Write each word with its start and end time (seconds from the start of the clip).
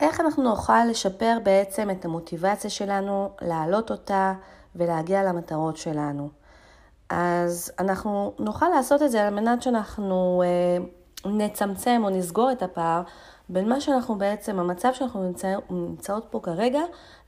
איך 0.00 0.20
אנחנו 0.20 0.42
נוכל 0.42 0.84
לשפר 0.90 1.38
בעצם 1.42 1.90
את 1.90 2.04
המוטיבציה 2.04 2.70
שלנו, 2.70 3.30
להעלות 3.40 3.90
אותה 3.90 4.34
ולהגיע 4.76 5.22
למטרות 5.22 5.76
שלנו. 5.76 6.28
אז 7.08 7.72
אנחנו 7.78 8.32
נוכל 8.38 8.68
לעשות 8.68 9.02
את 9.02 9.10
זה 9.10 9.26
על 9.26 9.34
מנת 9.34 9.62
שאנחנו 9.62 10.42
אה, 10.46 10.84
נצמצם 11.30 12.00
או 12.04 12.10
נסגור 12.10 12.52
את 12.52 12.62
הפער 12.62 13.02
בין 13.48 13.68
מה 13.68 13.80
שאנחנו 13.80 14.18
בעצם, 14.18 14.58
המצב 14.58 14.92
שאנחנו 14.92 15.22
נמצא, 15.22 15.54
נמצאות 15.70 16.26
פה 16.30 16.40
כרגע, 16.42 16.80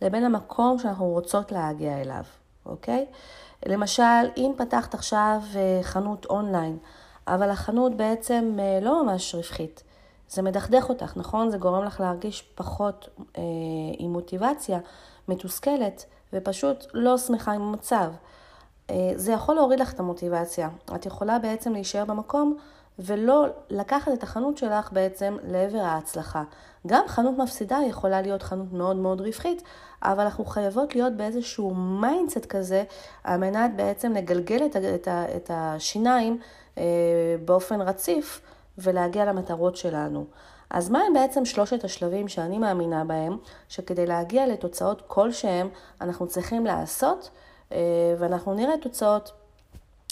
לבין 0.03 0.25
המקום 0.25 0.79
שאנחנו 0.79 1.07
רוצות 1.07 1.53
להגיע 1.53 2.01
אליו, 2.01 2.25
אוקיי? 2.67 3.07
למשל, 3.67 4.29
אם 4.37 4.53
פתחת 4.57 4.95
עכשיו 4.95 5.41
אה, 5.57 5.81
חנות 5.83 6.27
אונליין, 6.27 6.79
אבל 7.27 7.51
החנות 7.51 7.97
בעצם 7.97 8.57
אה, 8.59 8.79
לא 8.83 9.05
ממש 9.05 9.35
רווחית, 9.35 9.83
זה 10.31 10.43
מדכדך 10.43 10.89
אותך, 10.89 11.13
נכון? 11.17 11.51
זה 11.51 11.59
גורם 11.59 11.85
לך 11.85 12.01
להרגיש 12.01 12.43
פחות 12.55 13.09
אה, 13.39 13.43
עם 13.99 14.13
מוטיבציה, 14.13 14.79
מתוסכלת, 15.29 16.05
ופשוט 16.33 16.87
לא 16.95 17.19
שמחה 17.19 17.53
עם 17.53 17.63
המצב. 17.63 18.13
אה, 18.91 19.13
זה 19.15 19.33
יכול 19.33 19.55
להוריד 19.55 19.81
לך 19.81 19.93
את 19.93 20.01
המוטיבציה. 20.01 20.69
את 20.95 21.07
יכולה 21.07 21.39
בעצם 21.39 21.73
להישאר 21.73 22.05
במקום 22.05 22.57
ולא 22.99 23.47
לקחת 23.71 24.13
את 24.13 24.23
החנות 24.23 24.57
שלך 24.57 24.93
בעצם 24.93 25.37
לעבר 25.43 25.79
ההצלחה. 25.79 26.43
גם 26.87 27.05
חנות 27.09 27.39
מפסידה 27.39 27.79
יכולה 27.89 28.23
להיות 28.23 28.43
חנות 28.43 28.73
מאוד 28.73 28.97
מאוד 28.97 29.21
רווחית, 29.21 29.63
אבל 30.03 30.21
אנחנו 30.21 30.45
חייבות 30.45 30.95
להיות 30.95 31.13
באיזשהו 31.13 31.75
mindset 31.75 32.47
כזה, 32.47 32.85
על 33.25 33.41
מנת 33.41 33.71
בעצם 33.77 34.13
לגלגל 34.13 34.67
את, 34.67 34.77
את, 34.77 35.09
את 35.09 35.51
השיניים 35.55 36.39
אה, 36.79 36.85
באופן 37.45 37.81
רציף 37.81 38.41
ולהגיע 38.79 39.25
למטרות 39.25 39.77
שלנו. 39.77 40.25
אז 40.71 40.91
מה 40.91 41.01
הם 41.07 41.15
בעצם 41.15 41.45
שלושת 41.45 41.85
השלבים 41.85 42.29
שאני 42.29 42.59
מאמינה 42.59 43.05
בהם, 43.05 43.37
שכדי 43.69 44.07
להגיע 44.07 44.47
לתוצאות 44.47 45.03
כלשהם, 45.07 45.69
אנחנו 46.01 46.27
צריכים 46.27 46.67
לעשות, 46.67 47.31
אה, 47.73 47.79
ואנחנו 48.19 48.55
נראה 48.55 48.79
תוצאות 48.83 49.33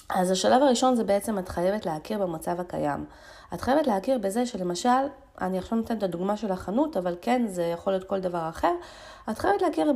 אז 0.08 0.30
השלב 0.30 0.62
הראשון 0.62 0.94
זה 0.94 1.04
בעצם 1.04 1.38
את 1.38 1.48
חייבת 1.48 1.86
להכיר 1.86 2.18
במצב 2.18 2.60
הקיים. 2.60 3.04
את 3.54 3.60
חייבת 3.60 3.86
להכיר 3.86 4.18
בזה 4.18 4.46
שלמשל, 4.46 4.88
אני 5.40 5.58
עכשיו 5.58 5.78
נותנת 5.78 5.98
את 5.98 6.02
הדוגמה 6.02 6.36
של 6.36 6.52
החנות, 6.52 6.96
אבל 6.96 7.16
כן, 7.20 7.46
זה 7.46 7.62
יכול 7.62 7.92
להיות 7.92 8.04
כל 8.04 8.20
דבר 8.20 8.48
אחר. 8.48 8.72
את 9.30 9.38
חייבת 9.38 9.62
להכיר 9.62 9.92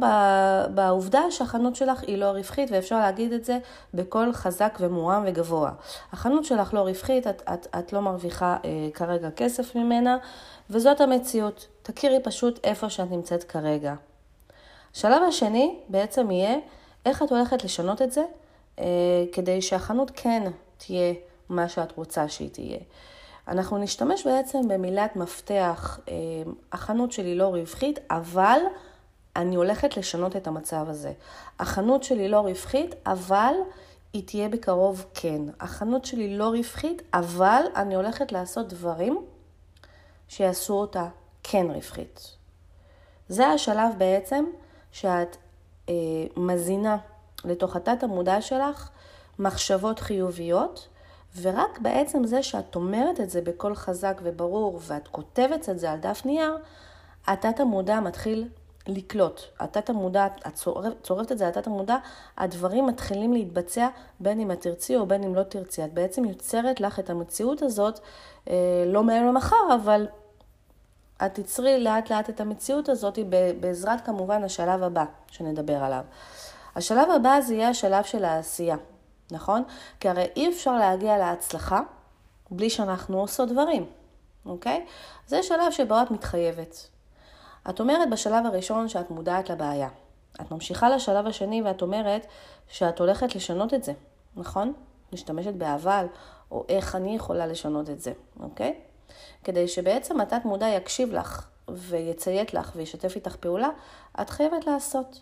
בעובדה 0.74 1.30
שהחנות 1.30 1.76
שלך 1.76 2.02
היא 2.02 2.18
לא 2.18 2.24
רווחית, 2.24 2.70
ואפשר 2.70 2.98
להגיד 2.98 3.32
את 3.32 3.44
זה 3.44 3.58
בקול 3.94 4.32
חזק 4.32 4.78
ומורם 4.80 5.24
וגבוה. 5.26 5.70
החנות 6.12 6.44
שלך 6.44 6.74
לא 6.74 6.80
רווחית, 6.80 7.26
את, 7.26 7.42
את, 7.54 7.66
את 7.78 7.92
לא 7.92 8.00
מרוויחה 8.00 8.56
אה, 8.64 8.88
כרגע 8.94 9.30
כסף 9.30 9.76
ממנה, 9.76 10.16
וזאת 10.70 11.00
המציאות. 11.00 11.66
תכירי 11.82 12.20
פשוט 12.22 12.60
איפה 12.64 12.90
שאת 12.90 13.10
נמצאת 13.10 13.44
כרגע. 13.44 13.94
השלב 14.94 15.22
השני 15.28 15.76
בעצם 15.88 16.30
יהיה 16.30 16.56
איך 17.06 17.22
את 17.22 17.30
הולכת 17.30 17.64
לשנות 17.64 18.02
את 18.02 18.12
זה 18.12 18.22
כדי 19.32 19.62
שהחנות 19.62 20.10
כן 20.14 20.42
תהיה 20.76 21.14
מה 21.48 21.68
שאת 21.68 21.96
רוצה 21.96 22.28
שהיא 22.28 22.50
תהיה. 22.50 22.78
אנחנו 23.48 23.78
נשתמש 23.78 24.26
בעצם 24.26 24.68
במילת 24.68 25.16
מפתח, 25.16 26.00
אה, 26.08 26.14
החנות 26.72 27.12
שלי 27.12 27.34
לא 27.34 27.48
רווחית, 27.48 27.98
אבל 28.10 28.58
אני 29.36 29.56
הולכת 29.56 29.96
לשנות 29.96 30.36
את 30.36 30.46
המצב 30.46 30.88
הזה. 30.88 31.12
החנות 31.58 32.02
שלי 32.02 32.28
לא 32.28 32.40
רווחית, 32.40 32.94
אבל 33.06 33.54
היא 34.12 34.26
תהיה 34.26 34.48
בקרוב 34.48 35.06
כן. 35.14 35.42
החנות 35.60 36.04
שלי 36.04 36.36
לא 36.36 36.48
רווחית, 36.48 37.02
אבל 37.14 37.62
אני 37.76 37.94
הולכת 37.94 38.32
לעשות 38.32 38.68
דברים 38.68 39.24
שיעשו 40.28 40.74
אותה 40.74 41.08
כן 41.42 41.66
רווחית. 41.70 42.36
זה 43.28 43.46
השלב 43.46 43.94
בעצם 43.98 44.44
שאת 44.92 45.36
אה, 45.88 45.94
מזינה 46.36 46.96
לתוך 47.44 47.76
התת 47.76 48.02
המודע 48.02 48.40
שלך 48.40 48.88
מחשבות 49.38 50.00
חיוביות, 50.00 50.88
ורק 51.40 51.78
בעצם 51.78 52.24
זה 52.24 52.42
שאת 52.42 52.76
אומרת 52.76 53.20
את 53.20 53.30
זה 53.30 53.40
בקול 53.40 53.74
חזק 53.74 54.20
וברור 54.22 54.80
ואת 54.82 55.08
כותבת 55.08 55.68
את 55.68 55.78
זה 55.78 55.90
על 55.90 55.98
דף 55.98 56.22
נייר, 56.24 56.58
התת 57.26 57.60
המודע 57.60 58.00
מתחיל 58.00 58.48
לקלוט. 58.86 59.40
התת 59.60 59.90
המודע, 59.90 60.26
את 60.46 60.66
צורפת 61.02 61.32
את 61.32 61.38
זה 61.38 61.48
לתת 61.48 61.66
המודע, 61.66 61.96
הדברים 62.38 62.86
מתחילים 62.86 63.32
להתבצע 63.32 63.88
בין 64.20 64.40
אם 64.40 64.50
את 64.50 64.60
תרצי 64.60 64.96
או 64.96 65.06
בין 65.06 65.24
אם 65.24 65.34
לא 65.34 65.42
תרצי. 65.42 65.84
את 65.84 65.94
בעצם 65.94 66.24
יוצרת 66.24 66.80
לך 66.80 66.98
את 66.98 67.10
המציאות 67.10 67.62
הזאת, 67.62 68.00
אה, 68.50 68.84
לא 68.86 69.04
מהיום 69.04 69.26
למחר, 69.26 69.74
אבל 69.82 70.06
את 71.26 71.34
תצרי 71.34 71.80
לאט 71.80 72.10
לאט 72.10 72.30
את 72.30 72.40
המציאות 72.40 72.88
הזאת 72.88 73.18
בעזרת 73.60 74.00
כמובן 74.00 74.44
השלב 74.44 74.82
הבא 74.82 75.04
שנדבר 75.30 75.76
עליו. 75.84 76.04
השלב 76.76 77.10
הבא 77.10 77.40
זה 77.40 77.54
יהיה 77.54 77.68
השלב 77.68 78.04
של 78.04 78.24
העשייה, 78.24 78.76
נכון? 79.30 79.62
כי 80.00 80.08
הרי 80.08 80.26
אי 80.36 80.48
אפשר 80.48 80.76
להגיע 80.76 81.18
להצלחה 81.18 81.80
בלי 82.50 82.70
שאנחנו 82.70 83.20
עושות 83.20 83.48
דברים, 83.48 83.86
אוקיי? 84.46 84.86
זה 85.26 85.42
שלב 85.42 85.70
שבו 85.70 86.02
את 86.02 86.10
מתחייבת. 86.10 86.88
את 87.70 87.80
אומרת 87.80 88.10
בשלב 88.10 88.46
הראשון 88.46 88.88
שאת 88.88 89.10
מודעת 89.10 89.50
לבעיה. 89.50 89.88
את 90.40 90.50
ממשיכה 90.50 90.90
לשלב 90.90 91.26
השני 91.26 91.62
ואת 91.62 91.82
אומרת 91.82 92.26
שאת 92.68 92.98
הולכת 92.98 93.34
לשנות 93.34 93.74
את 93.74 93.84
זה, 93.84 93.92
נכון? 94.36 94.72
משתמשת 95.12 95.54
באבל, 95.54 96.06
או 96.50 96.64
איך 96.68 96.96
אני 96.96 97.16
יכולה 97.16 97.46
לשנות 97.46 97.90
את 97.90 98.00
זה, 98.00 98.12
אוקיי? 98.40 98.80
כדי 99.44 99.68
שבעצם 99.68 100.20
התת 100.20 100.44
מודע 100.44 100.68
יקשיב 100.68 101.12
לך 101.12 101.46
ויציית 101.68 102.54
לך 102.54 102.72
וישתף 102.76 103.16
איתך 103.16 103.36
פעולה, 103.36 103.68
את 104.20 104.30
חייבת 104.30 104.66
לעשות. 104.66 105.20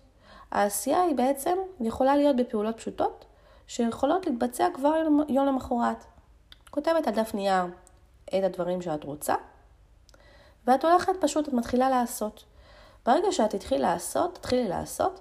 העשייה 0.51 1.03
היא 1.03 1.17
בעצם 1.17 1.59
יכולה 1.81 2.17
להיות 2.17 2.37
בפעולות 2.37 2.77
פשוטות, 2.77 3.25
שיכולות 3.67 4.27
להתבצע 4.27 4.69
כבר 4.75 4.95
יום 5.29 5.47
למחרת. 5.47 6.05
כותבת 6.71 7.07
על 7.07 7.15
דף 7.15 7.35
נייר 7.35 7.65
את 8.29 8.45
הדברים 8.45 8.83
שאת 8.83 9.05
רוצה, 9.05 9.35
ואת 10.67 10.85
הולכת 10.85 11.13
פשוט, 11.21 11.49
את 11.49 11.53
מתחילה 11.53 11.91
לעשות. 11.91 12.45
ברגע 13.07 13.33
שאת 13.33 13.51
תתחילי 13.51 13.81
לעשות, 13.81 14.35
תתחילי 14.35 14.69
לעשות, 14.69 15.21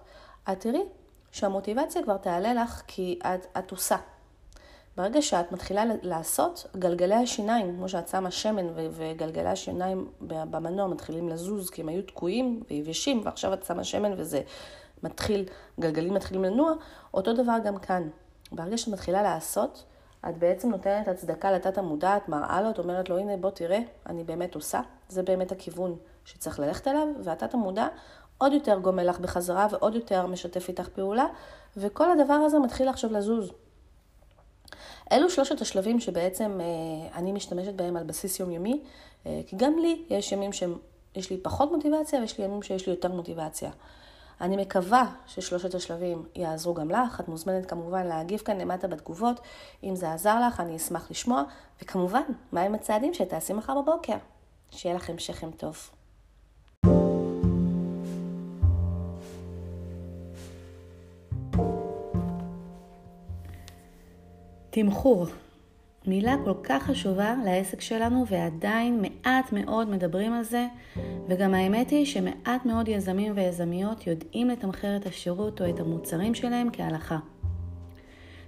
את 0.51 0.59
תראי 0.59 0.83
שהמוטיבציה 1.31 2.03
כבר 2.03 2.17
תעלה 2.17 2.53
לך 2.53 2.81
כי 2.87 3.19
את, 3.25 3.57
את 3.57 3.71
עושה. 3.71 3.97
ברגע 4.97 5.21
שאת 5.21 5.51
מתחילה 5.51 5.83
לעשות, 6.01 6.67
גלגלי 6.77 7.15
השיניים, 7.15 7.75
כמו 7.77 7.89
שאת 7.89 8.07
שמה 8.07 8.31
שמן 8.31 8.67
וגלגלי 8.91 9.49
השיניים 9.49 10.11
במנוע 10.21 10.87
מתחילים 10.87 11.29
לזוז 11.29 11.69
כי 11.69 11.81
הם 11.81 11.89
היו 11.89 12.01
תקועים 12.01 12.63
ויבשים, 12.69 13.21
ועכשיו 13.25 13.53
את 13.53 13.63
שמה 13.63 13.83
שמן 13.83 14.11
וזה 14.17 14.41
מתחיל, 15.03 15.45
גלגלים 15.79 16.13
מתחילים 16.13 16.43
לנוע, 16.43 16.73
אותו 17.13 17.33
דבר 17.33 17.55
גם 17.63 17.77
כאן. 17.77 18.09
ברגע 18.51 18.77
שאת 18.77 18.93
מתחילה 18.93 19.23
לעשות, 19.23 19.83
את 20.29 20.37
בעצם 20.37 20.69
נותנת 20.69 21.07
הצדקה 21.07 21.51
לתת 21.51 21.77
המודע, 21.77 22.17
את 22.17 22.29
מראה 22.29 22.61
לו, 22.61 22.69
את 22.69 22.79
אומרת 22.79 23.09
לו, 23.09 23.17
הנה 23.17 23.37
בוא 23.37 23.49
תראה, 23.49 23.79
אני 24.05 24.23
באמת 24.23 24.55
עושה, 24.55 24.81
זה 25.09 25.23
באמת 25.23 25.51
הכיוון 25.51 25.95
שצריך 26.25 26.59
ללכת 26.59 26.87
אליו, 26.87 27.07
והתת 27.23 27.53
המודע 27.53 27.87
עוד 28.37 28.53
יותר 28.53 28.79
גומל 28.79 29.03
לך 29.09 29.19
בחזרה 29.19 29.67
ועוד 29.71 29.95
יותר 29.95 30.25
משתף 30.25 30.69
איתך 30.69 30.89
פעולה, 30.89 31.25
וכל 31.77 32.11
הדבר 32.11 32.33
הזה 32.33 32.59
מתחיל 32.59 32.89
עכשיו 32.89 33.13
לזוז. 33.13 33.51
אלו 35.11 35.29
שלושת 35.29 35.61
השלבים 35.61 35.99
שבעצם 35.99 36.59
אה, 36.61 37.17
אני 37.17 37.31
משתמשת 37.31 37.73
בהם 37.73 37.97
על 37.97 38.03
בסיס 38.03 38.39
יומיומי, 38.39 38.81
אה, 39.25 39.41
כי 39.47 39.55
גם 39.55 39.77
לי 39.79 40.03
יש 40.09 40.31
ימים 40.31 40.53
שיש 40.53 41.29
לי 41.29 41.37
פחות 41.37 41.71
מוטיבציה 41.71 42.19
ויש 42.19 42.37
לי 42.37 42.45
ימים 42.45 42.61
שיש 42.61 42.87
לי 42.87 42.93
יותר 42.93 43.11
מוטיבציה. 43.11 43.71
אני 44.41 44.57
מקווה 44.57 45.05
ששלושת 45.25 45.75
השלבים 45.75 46.23
יעזרו 46.35 46.73
גם 46.73 46.91
לך. 46.91 47.19
את 47.19 47.27
מוזמנת 47.27 47.65
כמובן 47.65 48.07
להגיב 48.07 48.39
כאן 48.39 48.61
למטה 48.61 48.87
בתגובות. 48.87 49.39
אם 49.83 49.95
זה 49.95 50.13
עזר 50.13 50.47
לך, 50.47 50.59
אני 50.59 50.75
אשמח 50.75 51.11
לשמוע. 51.11 51.43
וכמובן, 51.81 52.21
מהם 52.51 52.75
הצעדים 52.75 53.13
שתעשי 53.13 53.53
מחר 53.53 53.81
בבוקר. 53.81 54.17
שיהיה 54.71 54.95
לכם 54.95 55.17
שכם 55.17 55.51
טוב. 55.51 55.89
תמחור. 64.69 65.25
מילה 66.07 66.35
כל 66.45 66.53
כך 66.63 66.83
חשובה 66.83 67.35
לעסק 67.45 67.81
שלנו 67.81 68.25
ועדיין 68.27 69.01
מעט 69.01 69.53
מאוד 69.53 69.89
מדברים 69.89 70.33
על 70.33 70.43
זה 70.43 70.67
וגם 71.29 71.53
האמת 71.53 71.89
היא 71.89 72.05
שמעט 72.05 72.65
מאוד 72.65 72.87
יזמים 72.87 73.33
ויזמיות 73.35 74.07
יודעים 74.07 74.49
לתמחר 74.49 74.95
את 74.95 75.05
השירות 75.05 75.61
או 75.61 75.69
את 75.69 75.79
המוצרים 75.79 76.35
שלהם 76.35 76.67
כהלכה. 76.73 77.17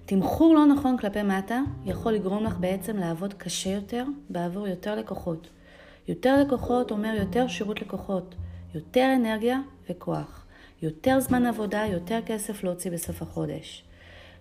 תמחור 0.05 0.55
לא 0.55 0.65
נכון 0.65 0.97
כלפי 0.97 1.23
מטה 1.23 1.61
יכול 1.85 2.13
לגרום 2.13 2.43
לך 2.43 2.57
בעצם 2.57 2.97
לעבוד 2.97 3.33
קשה 3.33 3.69
יותר 3.69 4.05
בעבור 4.29 4.67
יותר 4.67 4.95
לקוחות. 4.95 5.49
יותר 6.07 6.41
לקוחות 6.41 6.91
אומר 6.91 7.13
יותר 7.19 7.47
שירות 7.47 7.81
לקוחות, 7.81 8.35
יותר 8.75 9.13
אנרגיה 9.15 9.59
וכוח, 9.89 10.45
יותר 10.81 11.19
זמן 11.19 11.45
עבודה, 11.45 11.83
יותר 11.91 12.19
כסף 12.25 12.63
להוציא 12.63 12.91
בסוף 12.91 13.21
החודש. 13.21 13.83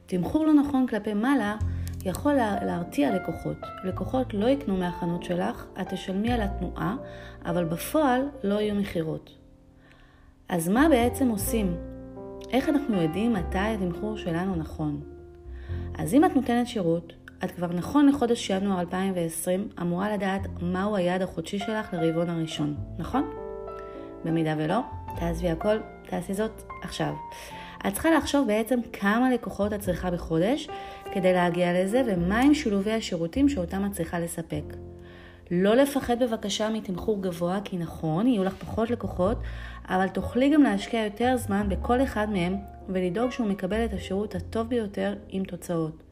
תמחור 0.07 0.47
לא 0.47 0.55
נכון 0.55 0.87
כלפי 0.87 1.15
מעלה 1.15 1.57
יכול 2.05 2.33
להרתיע 2.63 3.15
לקוחות. 3.15 3.57
לקוחות 3.85 4.35
לא 4.35 4.47
יקנו 4.47 4.77
מהחנות 4.77 5.23
שלך, 5.23 5.67
את 5.81 5.89
תשלמי 5.89 6.33
על 6.33 6.41
התנועה, 6.43 6.97
אבל 7.45 7.65
בפועל 7.65 8.29
לא 8.43 8.61
יהיו 8.61 8.75
מכירות. 8.75 9.31
אז 10.49 10.69
מה 10.69 10.87
בעצם 10.91 11.29
עושים? 11.29 11.77
איך 12.51 12.69
אנחנו 12.69 13.03
יודעים 13.03 13.33
מתי 13.33 13.59
התמחור 13.59 14.17
שלנו 14.17 14.57
נכון? 14.57 15.01
אז 15.99 16.15
אם 16.15 16.25
את 16.25 16.37
נותנת 16.37 16.67
שירות, 16.67 17.13
את 17.45 17.51
כבר 17.51 17.67
נכון 17.67 18.09
לחודש 18.09 18.51
ינואר 18.51 18.81
2020 18.81 19.69
אמורה 19.81 20.13
לדעת 20.13 20.43
מהו 20.63 20.97
היעד 20.97 21.23
החודשי 21.23 21.59
שלך 21.59 21.95
לרבעון 21.95 22.31
הראשון, 22.31 22.75
נכון? 22.99 23.31
במידה 24.25 24.55
ולא, 24.59 24.81
תעזבי 25.17 25.51
הכל, 25.51 25.77
תעשי 26.07 26.35
זאת 26.35 26.63
עכשיו. 26.83 27.15
את 27.87 27.93
צריכה 27.93 28.11
לחשוב 28.11 28.47
בעצם 28.47 28.81
כמה 28.93 29.31
לקוחות 29.31 29.73
את 29.73 29.81
צריכה 29.81 30.11
בחודש 30.11 30.69
כדי 31.13 31.33
להגיע 31.33 31.83
לזה 31.83 32.03
ומהם 32.07 32.55
שילובי 32.55 32.93
השירותים 32.93 33.49
שאותם 33.49 33.85
את 33.87 33.93
צריכה 33.93 34.21
לספק. 34.21 34.65
לא 35.51 35.75
לפחד 35.75 36.23
בבקשה 36.23 36.71
מתמחור 36.71 37.23
גבוה, 37.23 37.59
כי 37.65 37.79
נכון, 37.79 38.27
יהיו 38.27 38.45
לך 38.45 38.55
פחות 38.55 38.91
לקוחות, 38.91 39.39
אבל 39.89 40.09
תוכלי 40.09 40.51
גם 40.51 40.63
להשקיע 40.63 41.05
יותר 41.05 41.37
זמן 41.37 41.69
בכל 41.69 42.03
אחד 42.03 42.31
מהם 42.31 42.57
ולדאוג 42.89 43.31
שהוא 43.31 43.47
מקבל 43.47 43.85
את 43.85 43.93
השירות 43.93 44.35
הטוב 44.35 44.69
ביותר 44.69 45.15
עם 45.29 45.45
תוצאות. 45.45 46.03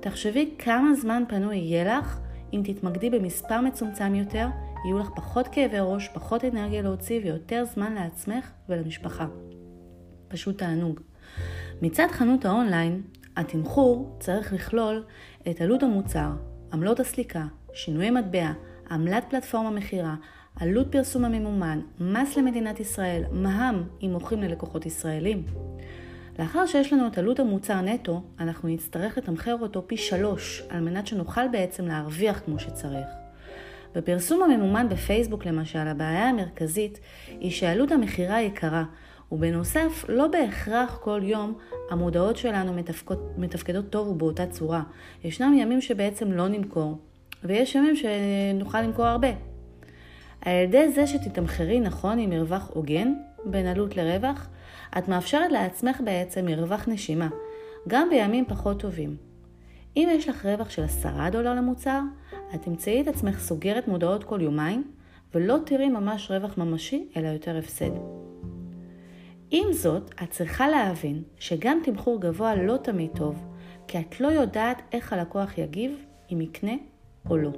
תחשבי 0.00 0.50
כמה 0.58 0.94
זמן 0.94 1.22
פנוי 1.28 1.56
יהיה 1.56 1.98
לך 1.98 2.18
אם 2.52 2.62
תתמקדי 2.64 3.10
במספר 3.10 3.60
מצומצם 3.60 4.14
יותר, 4.14 4.46
יהיו 4.84 4.98
לך 4.98 5.08
פחות 5.16 5.48
כאבי 5.48 5.78
ראש, 5.80 6.08
פחות 6.08 6.44
אנרגיה 6.44 6.82
להוציא 6.82 7.20
ויותר 7.24 7.64
זמן 7.74 7.94
לעצמך 7.94 8.50
ולמשפחה. 8.68 9.26
פשוט 10.30 10.58
תענוג. 10.58 11.00
מצד 11.82 12.06
חנות 12.10 12.44
האונליין, 12.44 13.02
התמחור 13.36 14.16
צריך 14.20 14.52
לכלול 14.52 15.04
את 15.50 15.60
עלות 15.60 15.82
המוצר, 15.82 16.30
עמלות 16.72 17.00
הסליקה, 17.00 17.46
שינויי 17.72 18.10
מטבע, 18.10 18.52
עמלת 18.90 19.24
פלטפורמה 19.30 19.70
מכירה, 19.70 20.14
עלות 20.56 20.92
פרסום 20.92 21.24
הממומן, 21.24 21.80
מס 22.00 22.36
למדינת 22.36 22.80
ישראל, 22.80 23.22
מע"מ 23.32 23.84
אם 24.02 24.10
מוכרים 24.12 24.42
ללקוחות 24.42 24.86
ישראלים. 24.86 25.42
לאחר 26.38 26.66
שיש 26.66 26.92
לנו 26.92 27.06
את 27.06 27.18
עלות 27.18 27.40
המוצר 27.40 27.80
נטו, 27.80 28.22
אנחנו 28.40 28.68
נצטרך 28.68 29.18
לתמחר 29.18 29.56
אותו 29.60 29.84
פי 29.86 29.96
שלוש, 29.96 30.62
על 30.68 30.80
מנת 30.80 31.06
שנוכל 31.06 31.48
בעצם 31.48 31.86
להרוויח 31.86 32.40
כמו 32.44 32.58
שצריך. 32.58 33.06
בפרסום 33.94 34.42
הממומן 34.42 34.88
בפייסבוק 34.88 35.46
למשל, 35.46 35.78
הבעיה 35.78 36.28
המרכזית 36.28 37.00
היא 37.28 37.50
שעלות 37.50 37.92
המכירה 37.92 38.42
יקרה, 38.42 38.84
ובנוסף, 39.32 40.04
לא 40.08 40.26
בהכרח 40.26 40.98
כל 41.02 41.20
יום 41.22 41.54
המודעות 41.90 42.36
שלנו 42.36 42.72
מתפקוד, 42.72 43.18
מתפקדות 43.38 43.90
טוב 43.90 44.08
ובאותה 44.08 44.46
צורה. 44.46 44.82
ישנם 45.24 45.54
ימים 45.58 45.80
שבעצם 45.80 46.32
לא 46.32 46.48
נמכור, 46.48 46.98
ויש 47.44 47.74
ימים 47.74 47.94
שנוכל 47.96 48.80
למכור 48.80 49.06
הרבה. 49.06 49.28
על 50.40 50.52
ידי 50.52 50.92
זה 50.92 51.06
שתתמחרי 51.06 51.80
נכון 51.80 52.18
עם 52.18 52.30
מרווח 52.30 52.70
הוגן 52.74 53.14
בין 53.44 53.66
עלות 53.66 53.96
לרווח, 53.96 54.48
את 54.98 55.08
מאפשרת 55.08 55.52
לעצמך 55.52 56.00
בעצם 56.04 56.46
מרווח 56.46 56.88
נשימה, 56.88 57.28
גם 57.88 58.08
בימים 58.10 58.44
פחות 58.48 58.80
טובים. 58.80 59.16
אם 59.96 60.08
יש 60.10 60.28
לך 60.28 60.46
רווח 60.46 60.70
של 60.70 60.84
10 60.84 61.08
דולר 61.32 61.54
למוצר, 61.54 62.00
את 62.54 62.62
תמצאי 62.62 63.00
את 63.00 63.08
עצמך 63.08 63.38
סוגרת 63.38 63.88
מודעות 63.88 64.24
כל 64.24 64.40
יומיים, 64.40 64.84
ולא 65.34 65.56
תראי 65.66 65.88
ממש 65.88 66.30
רווח 66.30 66.58
ממשי, 66.58 67.08
אלא 67.16 67.28
יותר 67.28 67.56
הפסד. 67.56 68.19
עם 69.50 69.72
זאת, 69.72 70.14
את 70.22 70.30
צריכה 70.30 70.68
להבין 70.68 71.22
שגם 71.38 71.78
תמחור 71.84 72.20
גבוה 72.20 72.54
לא 72.54 72.76
תמיד 72.76 73.10
טוב, 73.14 73.46
כי 73.88 73.98
את 73.98 74.20
לא 74.20 74.28
יודעת 74.28 74.82
איך 74.92 75.12
הלקוח 75.12 75.58
יגיב, 75.58 76.04
אם 76.32 76.40
יקנה 76.40 76.72
או 77.30 77.36
לא. 77.36 77.52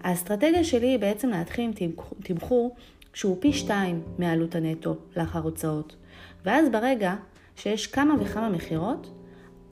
האסטרטגיה 0.00 0.64
שלי 0.64 0.86
היא 0.86 0.98
בעצם 0.98 1.28
להתחיל 1.28 1.70
עם 1.80 1.92
תמחור 2.22 2.74
שהוא 3.14 3.36
פי 3.40 3.52
שתיים 3.52 4.02
מעלות 4.18 4.54
הנטו 4.54 4.96
לאחר 5.16 5.38
הוצאות. 5.38 5.96
ואז 6.44 6.68
ברגע 6.68 7.14
שיש 7.56 7.86
כמה 7.86 8.14
וכמה 8.20 8.48
מכירות, 8.48 9.10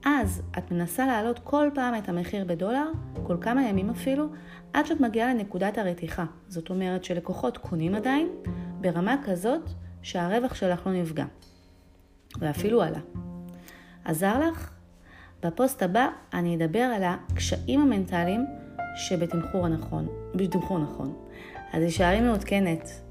אז 0.04 0.42
את 0.58 0.70
מנסה 0.70 1.06
להעלות 1.06 1.38
כל 1.38 1.70
פעם 1.74 1.94
את 1.94 2.08
המחיר 2.08 2.44
בדולר, 2.44 2.86
כל 3.22 3.36
כמה 3.40 3.68
ימים 3.68 3.90
אפילו, 3.90 4.26
עד 4.72 4.86
שאת 4.86 5.00
מגיעה 5.00 5.34
לנקודת 5.34 5.78
הרתיחה. 5.78 6.24
זאת 6.48 6.70
אומרת 6.70 7.04
שלקוחות 7.04 7.58
קונים 7.58 7.94
עדיין, 7.94 8.28
ברמה 8.80 9.16
כזאת 9.24 9.70
שהרווח 10.02 10.55
שלך 10.55 10.87
לא 10.87 10.93
נפגע. 10.93 11.25
ואפילו 12.38 12.82
עלה. 12.82 13.00
עזר 14.05 14.38
לך? 14.49 14.70
בפוסט 15.43 15.82
הבא 15.82 16.08
אני 16.35 16.56
אדבר 16.56 16.81
על 16.81 17.02
הקשיים 17.05 17.81
המנטליים 17.81 18.47
שבתמחור 18.97 19.67
הנכון, 19.67 20.08
בתמחור 20.35 20.79
נכון. 20.79 21.17
אז 21.73 21.82
הישארי 21.82 22.20
מעודכנת. 22.20 23.09